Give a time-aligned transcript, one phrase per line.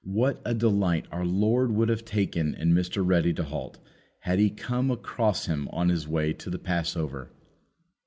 [0.03, 3.05] What a delight our Lord would have taken in Mr.
[3.05, 3.77] Ready to halt
[4.21, 7.29] had He come across him on His way to the passover!